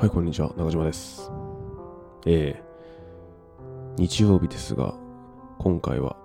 [0.00, 0.54] はい、こんにちは。
[0.56, 1.30] 中島です。
[2.24, 4.94] えー、日曜日ですが、
[5.58, 6.16] 今回は、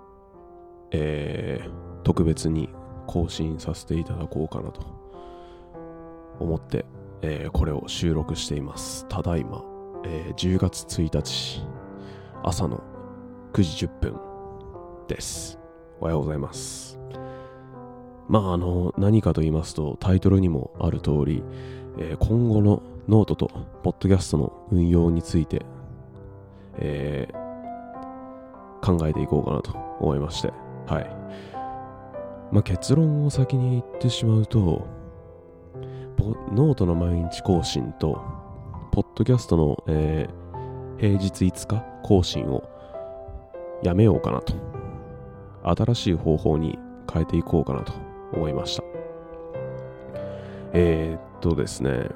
[0.92, 2.70] えー、特別に
[3.06, 4.80] 更新させていただこうかなと
[6.40, 6.86] 思って、
[7.20, 9.06] えー、これを収録しています。
[9.10, 9.62] ただいま、
[10.06, 11.62] えー、10月1日、
[12.44, 12.82] 朝の
[13.52, 14.18] 9時10分
[15.06, 15.58] です。
[16.00, 16.98] おはようございます。
[18.26, 21.44] まあ、あの、何かと言いますと、タイトルにもある通り、
[21.98, 23.48] えー今後のノートと
[23.82, 25.64] ポッドキャストの運用について、
[26.78, 27.46] えー
[28.82, 30.52] 考えていこうかなと思いまして、
[30.86, 31.10] はい。
[32.52, 34.86] まあ、結論を先に言ってしまうと、
[36.52, 38.22] ノートの毎日更新と、
[38.92, 40.46] ポッドキャストの、えー
[40.98, 42.62] 平日5日更新を
[43.82, 44.54] やめようかなと。
[45.62, 46.78] 新しい方法に
[47.12, 47.92] 変えていこうかなと
[48.32, 48.84] 思いました。
[50.72, 52.08] えー、っとですね、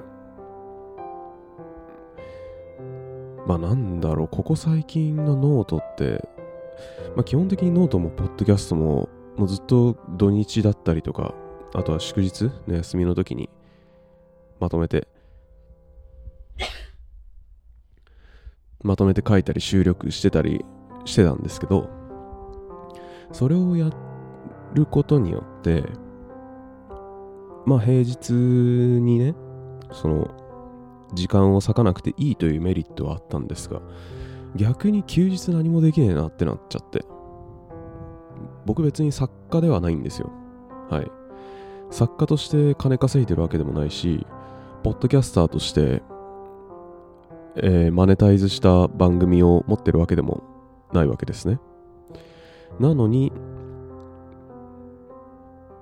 [3.46, 6.28] まあなんだろう、ここ最近のノートって、
[7.16, 11.34] まあ基本的にノートもポッドキャストも、もうずっと土日だったりとか、
[11.74, 13.48] あとは祝日の休みの時に
[14.61, 15.08] まとめて、
[18.83, 20.64] まとめて書いたり収録してたり
[21.05, 21.88] してたんですけど、
[23.33, 23.91] それをや
[24.74, 25.84] ることによって、
[27.66, 29.34] まあ平日にね、
[29.92, 30.30] その
[31.14, 33.80] 時間を割かなくていいというメリットはあったんですが
[34.56, 37.05] 逆に休日何もできねえなってなっちゃって。
[38.67, 40.30] 僕別に作家ではないんですよ。
[40.91, 41.11] はい。
[41.91, 44.25] 作家として金稼いでるわけでもないし
[44.84, 46.02] ポッドキャスターとして、
[47.56, 50.45] えーマネタイズした番組を持ってるわけでも
[50.92, 51.58] ないわけですね。
[52.78, 53.33] なのに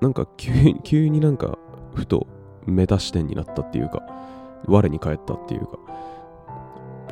[0.00, 1.58] なんか急に急になんか
[1.94, 2.26] ふと
[2.66, 4.02] メタ視点になったっていうか
[4.66, 5.78] 我に返ったっていうか。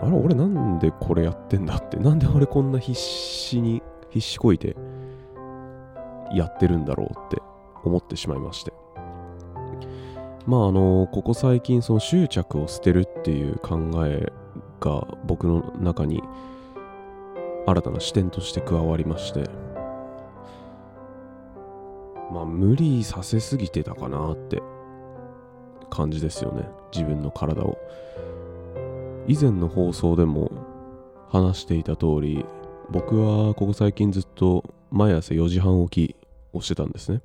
[0.03, 1.97] あれ俺なんでこれやってんだって。
[1.97, 4.77] なんで俺こんな必死に必死こいて
[6.33, 7.43] やってるんだろうって
[7.85, 8.73] 思ってしまいまして。
[10.47, 14.33] まああのここ最近その執着を捨てるっていう考え
[14.81, 16.23] が僕の中に
[17.67, 19.49] 新たな視点として加わりまして。
[22.33, 24.63] まあ無理させすぎてたかなって。
[25.97, 26.69] 感じですよね。
[26.93, 27.79] 自分の体を。
[29.27, 30.53] 以前の放送でも
[31.29, 32.45] 話していた通り
[32.91, 34.63] 僕はここ最近ずっと
[34.93, 36.17] 毎朝4時半起き
[36.53, 37.23] をしてたんですね。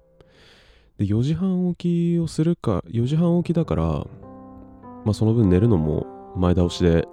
[0.97, 7.07] で4時半起きをするか4時半起きだからまあその分寝るのも前倒しで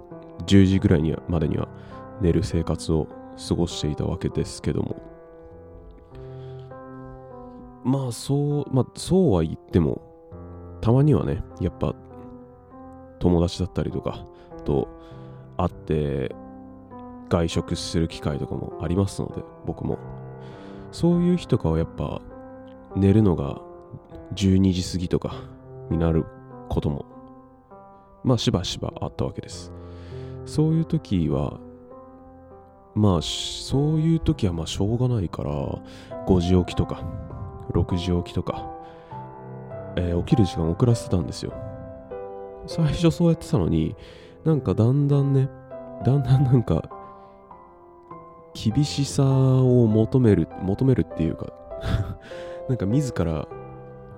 [0.47, 1.67] 10時ぐらいにまでには
[2.21, 3.07] 寝る生活を
[3.47, 4.95] 過ごしていたわけですけども。
[7.83, 10.08] まあそうまあそうは言っても
[10.81, 11.93] たまにはね、やっぱ
[13.19, 14.25] 友達だったりとか
[14.65, 14.87] と
[15.57, 16.35] 会って
[17.29, 19.97] 外食する機会とかもありますので、僕も。
[20.91, 22.21] そういう日とかはやっぱ
[22.95, 23.61] 寝るのが
[24.33, 25.35] 12時過ぎとか
[25.89, 26.25] になる
[26.69, 27.05] ことも、
[28.23, 29.71] まあしばしばあったわけです。
[30.45, 31.59] そういう時は、
[32.95, 35.51] まあそういう時はまあしょうがないから、
[36.25, 37.03] 5時起きとか、
[37.73, 38.78] 6時起きとか、
[39.95, 41.53] えー起きる時間遅らせてたんですよ。
[42.67, 43.95] 最初そうやってたのに、
[44.43, 45.49] なんかだんだんね、
[46.05, 46.83] だんだん なんか、
[48.53, 51.47] 厳しさを求める、求めるっていうか、
[52.67, 53.47] なんか自ら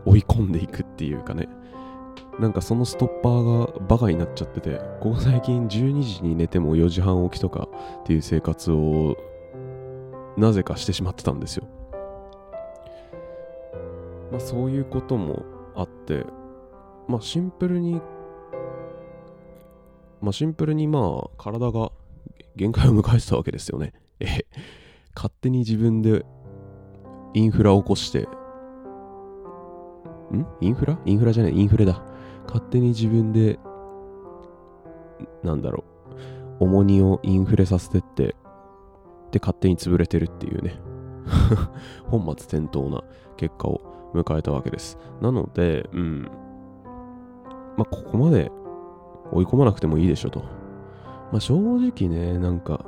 [0.05, 1.47] 追い込んでいくっていうかね、
[2.39, 7.67] なんかそのストッパーがバカになっちゃってて、ここ最近12時に寝ても4時半起きとか
[8.01, 9.15] っていう生活を
[10.37, 11.65] なぜかしてしまってたんですよ。
[14.31, 15.43] まあそういうことも
[15.75, 16.25] あって、
[17.07, 18.01] まあシンプルに、
[20.21, 21.91] まあシンプルにまあ体が
[22.55, 23.93] 限界を迎えてたわけですよね。
[24.19, 24.45] ええ
[25.15, 26.25] 勝手に自分で
[27.33, 28.21] インフラを起こして、
[30.33, 30.45] ん？
[30.61, 30.97] インフラ？
[31.05, 32.01] インフラじゃない、インフレだ。
[32.45, 33.59] 勝手に自分で、
[35.43, 35.83] なんだろ
[36.59, 38.35] う、重荷をインフレさせてって、
[39.31, 40.79] で、勝手に潰れてるっていうね。
[42.09, 43.03] 本末転倒な
[43.37, 43.81] 結果を
[44.13, 44.97] 迎えたわけです。
[45.21, 46.29] なので、うん。
[47.77, 48.51] まあ、ここまで
[49.31, 50.39] 追い込まなくてもいいでしょと。
[51.31, 52.85] まあ、正直ね、なんか、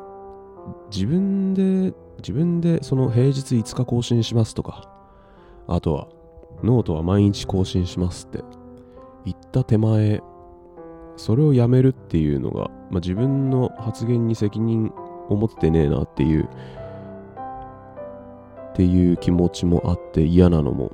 [0.92, 4.90] 自分で、自分でその平日5日更新しますとか、
[5.68, 6.08] あとは、
[6.64, 8.44] ノートは毎日更新しますって
[9.26, 10.22] 言った手前、
[11.16, 14.92] それをやめるっていうのが、まあ、自分の発言に責任
[15.30, 16.50] を持ってねえなっていう、
[18.74, 20.92] っていう気持ちもあって嫌なのも、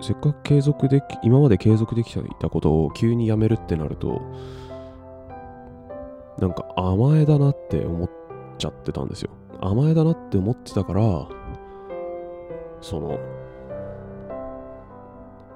[0.00, 4.22] せっかく継続でき、今まで継続できていたことを急にやめるってなると、
[6.38, 8.10] なんか甘えだなって思っ
[8.58, 9.30] ちゃってたんですよ。
[9.60, 11.28] 甘えだなって思ってたから、
[12.80, 13.18] その、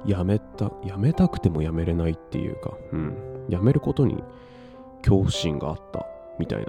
[0.05, 4.25] やめた、やめたくてもやめれないっていうか、うん、やめることに
[5.03, 6.05] 恐怖心があった
[6.39, 6.67] みたいな。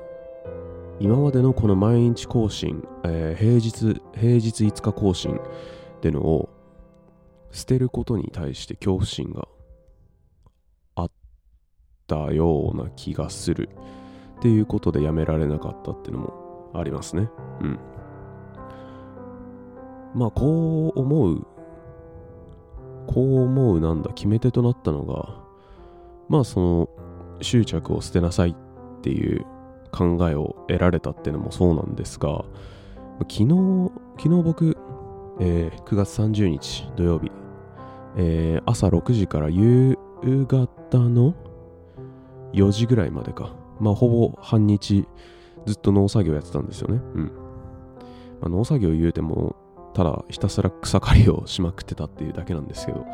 [1.02, 5.40] 今までのこの毎日更新、えー、平日、平日5日更新っ
[6.00, 6.48] てのを
[7.50, 9.48] 捨てることに対して恐怖心が
[10.94, 11.12] あっ
[12.06, 13.70] たような気がする
[14.38, 17.32] っていうことでやめられなかったっていうのもありますね。
[17.62, 17.80] うん。
[20.14, 21.48] まあこう思う、
[23.08, 25.42] こう思うなんだ決め手となったのが、
[26.30, 26.90] まあその
[27.42, 28.56] 執着を捨てなさいっ
[29.02, 29.48] ていう
[29.92, 32.46] 考えを得られたっていうのもそうなんですが、
[33.30, 34.78] 昨日、昨日僕、
[35.40, 37.32] えー、9月30日土曜日、
[38.18, 41.36] えー、朝6時から夕方の
[42.54, 43.54] 4時ぐらいまでか。
[43.80, 45.08] まあ、ほぼ半日
[45.66, 47.02] ずっと農作業やってたんですよね。
[47.16, 47.26] うん。
[48.42, 49.56] まあ、農作業言うても、
[49.94, 53.08] ただひたすら草刈りをしまくってたっていうだけなんですけど、ま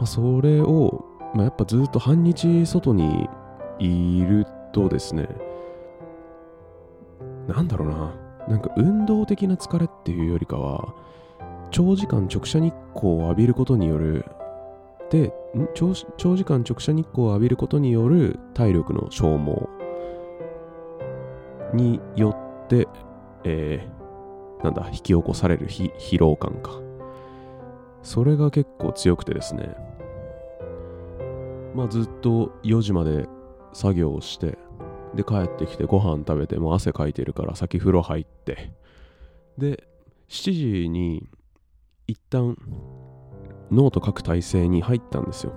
[0.00, 1.04] あ、それを、
[1.34, 3.28] まあ、やっぱずっと半日外に
[3.78, 5.28] いるとですね、
[7.48, 8.14] なんだろうな、
[8.48, 10.94] なんか運動的な疲れっていうよりかは、
[11.70, 14.24] 長時間直射日光を浴びることによる。
[15.10, 15.32] で
[15.74, 19.68] 長長時間直射日光を浴びることによる体力の消耗。
[21.74, 22.30] によ
[22.64, 22.88] って、
[23.42, 26.80] えー、なんだ、引き起こされる疲労感か。
[28.02, 29.74] それが結構強くてですね、
[31.74, 33.28] まあずっと4時まで
[33.72, 34.56] 作業をして、
[35.14, 38.72] で帰ってきてご飯食べてもう汗かいてるから先風呂入って、
[39.58, 39.86] で、
[40.28, 41.28] 7時に
[42.06, 42.56] 一旦
[43.70, 45.52] ノート書く体制に入ったんですよ。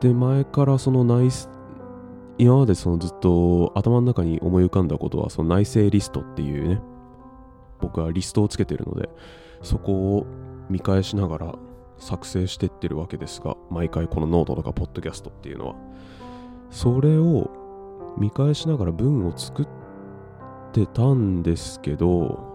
[0.00, 1.30] で、前からその内、
[2.38, 6.80] 今までそのずっと頭の中に思い浮かんだことはその内政リストっていうね、
[7.80, 9.08] 僕はリストをつけてるので、
[9.62, 10.26] そこを
[10.68, 11.54] 見返しながら
[11.98, 15.76] 作成してってるわけですが、毎回このノートとかポッドキャストっていうのは、
[16.72, 17.50] それを
[18.16, 19.66] 見返しながら文を作っ
[20.72, 22.50] てたんですけど、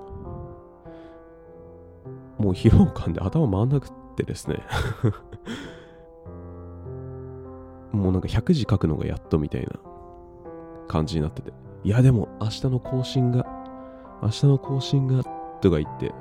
[2.38, 4.64] もう疲労感で頭回んなくってですね
[7.92, 9.70] もうなんか100字書くのがやっとみたいな
[10.88, 11.54] 感じになってて。
[11.84, 13.46] いやでも明日の更新が、
[14.22, 15.24] 明日の更新が、
[15.62, 16.12] とか言って、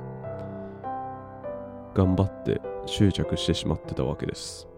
[1.95, 4.69] 頑張って執着してしまってたわけです。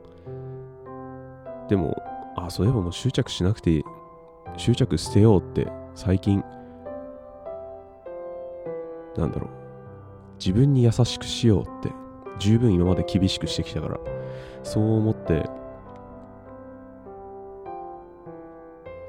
[1.69, 2.01] でも、
[2.47, 3.83] あ、そういえばもう執着しなくて
[4.57, 6.43] 執着捨てようって最近、
[9.17, 9.51] なんだろう、
[10.39, 11.95] 自分に優しくしようって
[12.39, 13.99] 十分今まで厳しくしてきたから。
[14.63, 15.49] そう思って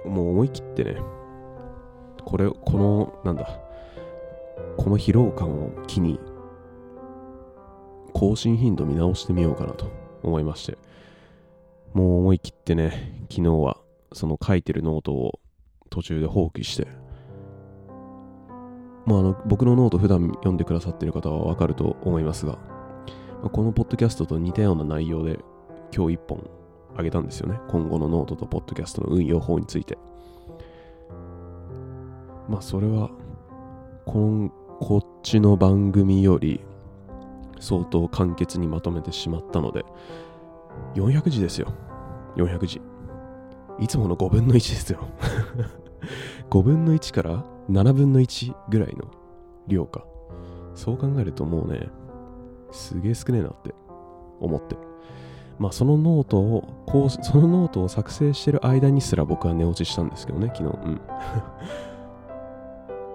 [0.06, 0.98] もう思い切ってね
[2.24, 3.60] これこのなんだ
[4.78, 6.20] この疲労感を機に
[8.14, 9.92] 更新頻度見直してみようかなと
[10.24, 10.78] 思いまして。
[11.94, 13.78] もう思い切ってね昨日は
[14.14, 15.40] その書いてるノートを
[15.90, 16.88] 途中で放棄して
[19.10, 22.60] まあ、あの僕のノート普段読んでくださってる方はわかると思いますが、
[23.52, 25.40] このポッドキャストと似たような内容で
[25.92, 26.48] 今日一本
[26.96, 27.60] あげたんですよね。
[27.70, 29.98] 今後のノートとポッドキャストの運用法について。
[32.48, 33.10] まあそれは
[34.06, 36.62] このこっちの番組より
[37.60, 39.86] 相当簡潔にまとめてしまったので
[40.96, 41.74] 400字ですよ。
[42.36, 42.82] 400字。
[43.80, 45.00] いつもの5分の1ですよ。
[46.50, 49.06] 5分の1から7分の1ぐらいの
[49.68, 50.04] 量か。
[50.76, 51.90] そう考えるともうね、
[52.72, 53.74] すげえ少ねえなって
[54.40, 54.78] 思って。
[55.58, 60.74] まあそのノートを、こう、そのノートを作成してる間にすら僕は寝落ちしたんですけどね、昨日。
[60.78, 61.02] うん。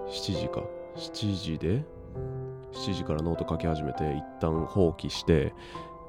[0.07, 0.61] 7時か。
[0.95, 1.83] 7時で、
[2.71, 5.53] 7時からノート書き始めて、一旦放棄して、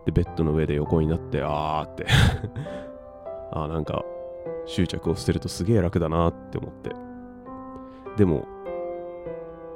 [0.07, 2.07] で、ベッドの上で横になって、あーって
[3.53, 4.05] あーなんか、
[4.65, 6.91] 執着を捨てるとすげえ楽だなって思って。
[8.17, 8.47] でも、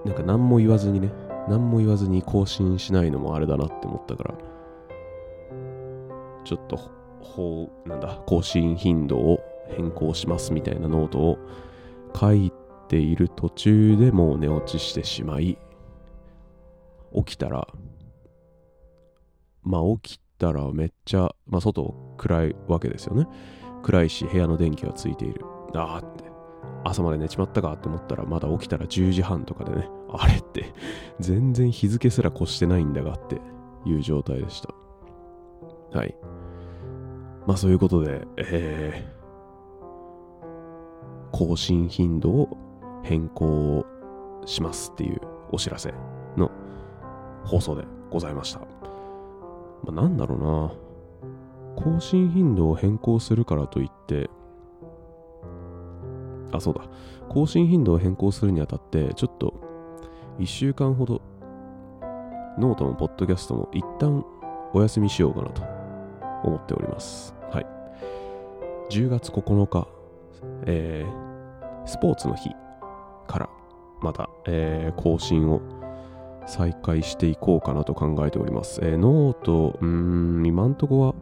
[0.04, 1.12] なんか何も言わずにね、
[1.48, 4.34] 何も言わずに更新しないのもあれだなって思ったから、
[6.44, 6.78] ちょっと、
[7.20, 11.38] ほう、なんだ、更新頻度を変更しますみたいなノートを
[12.14, 12.52] 書い
[12.88, 15.58] ている途中でもう寝落ちしてしまい、
[17.14, 17.66] 起きたら、
[19.62, 23.26] まあ起きたらめっちゃ、まあ外暗いわけですよね。
[23.82, 25.44] 暗いし部屋の電気がついている。
[25.74, 26.30] ああって。
[26.82, 30.72] 朝まで寝ちまったかって思ったらまだ起きたら10時半とかでね、あれって
[31.18, 33.40] 全然日付すら越してないんだがって
[33.84, 34.74] いう状態でした。
[35.96, 36.16] はい。
[37.46, 39.04] まあそういうことで、え
[41.32, 42.56] 更新頻度を
[43.02, 43.84] 変更
[44.46, 45.20] しますっていう
[45.52, 45.92] お知らせ
[46.36, 46.50] の
[47.44, 48.79] 放送でございました。
[49.84, 50.72] まあ、なんだろうな。
[51.76, 54.28] 更新頻度を変更するからといって、
[56.52, 56.82] あ、そうだ。
[57.28, 59.54] 更新頻度を変更するにあたって、ちょっと
[60.38, 61.22] 1週間ほど
[62.58, 64.24] ノートもポッドキャストも一旦
[64.72, 65.62] お休みしようかなと
[66.44, 67.34] 思っております。
[67.50, 67.66] はい。
[68.90, 69.88] 10月9日、
[70.66, 72.50] えー、スポーツの日
[73.28, 73.48] から
[74.02, 75.60] また、えー、更新を
[76.46, 78.80] 再開していこうかなと考えております。
[78.82, 81.14] えー、 note、うん、今んとこは、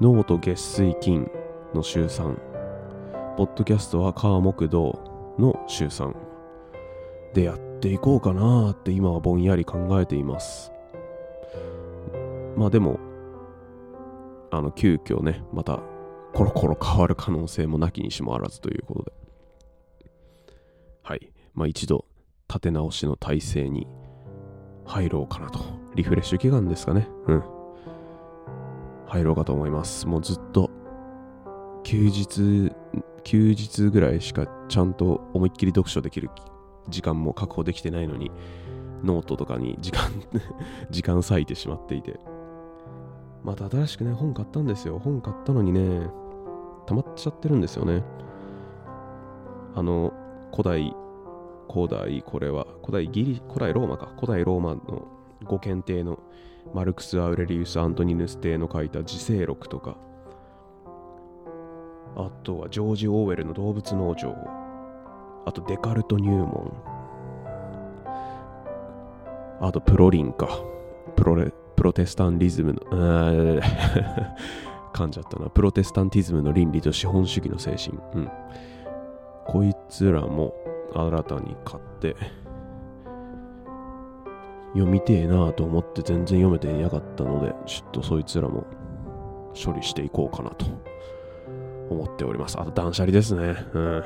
[0.00, 1.30] ノート月水金
[1.74, 2.34] の週3、
[3.36, 4.98] ポッドキャストは火木土
[5.38, 6.14] の週3
[7.34, 10.72] でやっていこうかなって今はぼんやり考えています。
[12.56, 13.00] まあでも、
[14.50, 15.80] あの、急遽ね、また
[16.34, 19.12] コロコロ変わる可能性もなきにしもあらずということで。
[21.02, 21.32] はい。
[21.54, 22.04] まあ一度、
[22.48, 23.86] 立て直しの体制に
[24.92, 25.60] 入ろうかなと。
[25.94, 27.08] リフレッシュ期間ですかね。
[27.26, 27.42] うん。
[29.06, 30.06] 入ろうかと思います。
[30.06, 30.70] もうずっと、
[31.82, 32.70] 休日、
[33.24, 36.30] 休日ぐらいしかちゃんと思いっきり読書できる
[36.90, 38.30] 時間も確保できてないのに、
[39.02, 40.10] ノートとかに時間
[40.90, 42.20] 時間割いてしまっていて。
[43.42, 44.98] また新しくね、本買ったんですよ。
[44.98, 46.06] 本買ったのにね、
[46.86, 48.04] 溜まっちゃってるんですよね。
[49.74, 50.12] あの、
[50.52, 50.94] 古代、
[51.72, 54.10] 古代、これは、古代ギリ、古代ローマか。
[54.16, 55.08] 古代ローマの
[55.44, 56.18] ご検定の
[56.74, 59.96] マルクス・アウレリウス・アントニヌス帝の書いた自世録とか、
[62.14, 64.36] あとはジョージ・オーウェルの動物農場、
[65.46, 66.72] あとデカルト入門、
[69.60, 70.48] あとプロリンか、
[71.16, 72.80] プロレプロテスタンリズムの、
[74.92, 75.48] 噛んじゃったな。
[75.48, 77.98] プロテスタンティズムの倫理と資本主義の精神。
[78.14, 78.30] うん。
[79.46, 80.54] こいつらも
[80.94, 82.16] 新たに買って、
[84.72, 88.64] 読みてえなと思って全然読めていなかったので、ちょっとそいつらも
[89.54, 90.66] 処理していこうかなと
[91.90, 92.58] 思っております。
[92.58, 93.56] あと断捨離ですね。
[93.74, 94.04] うん。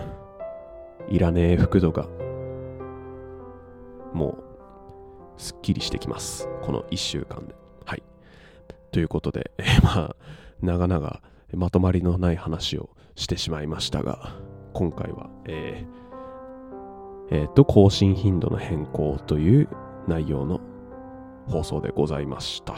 [1.08, 2.08] いらねえ服とか、
[4.12, 4.38] も
[5.38, 6.48] う、すっきりしてきます。
[6.62, 7.54] この1週間で。
[7.84, 8.02] はい。
[8.90, 10.16] ということで、え、 まあ、
[10.62, 11.20] 長々
[11.54, 14.34] まとまりのない話をしてしまいましたが、
[14.72, 16.05] 今回は、えー、
[17.30, 19.68] えー、と、更新頻度の変更という
[20.06, 20.60] 内容の
[21.48, 22.74] 放送でございました。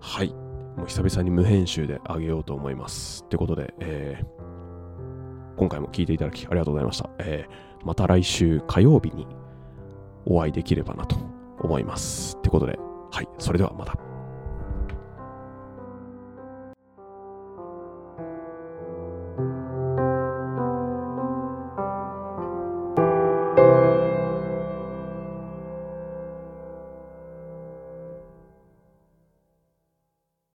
[0.00, 0.34] はい。
[0.76, 3.24] もう久々に無編集であげようと思います。
[3.24, 7.10] ってことで、えー、今回も聞いていただきありがとうございました。
[7.18, 9.26] えー、また来週火曜日に
[10.24, 11.16] お会いできればなと
[11.60, 12.36] 思います。
[12.38, 12.78] ってことで、
[13.10, 13.28] はい。
[13.38, 14.11] それではまた。